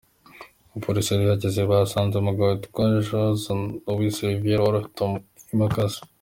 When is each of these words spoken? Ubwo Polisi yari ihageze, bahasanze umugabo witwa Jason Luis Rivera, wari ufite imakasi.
Ubwo 0.71 0.77
Polisi 0.85 1.07
yari 1.09 1.23
ihageze, 1.25 1.59
bahasanze 1.69 2.13
umugabo 2.17 2.49
witwa 2.51 2.83
Jason 3.07 3.61
Luis 3.95 4.15
Rivera, 4.29 4.63
wari 4.63 4.77
ufite 4.79 4.99
imakasi. 5.55 5.99